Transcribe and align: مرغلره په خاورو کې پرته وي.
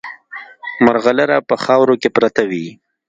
مرغلره 0.85 1.37
په 1.49 1.55
خاورو 1.63 1.95
کې 2.01 2.09
پرته 2.15 2.41
وي. 2.49 2.67